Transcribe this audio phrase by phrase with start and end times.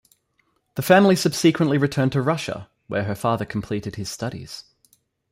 [0.73, 4.63] The family subsequently returned to Russia where her father completed his studies.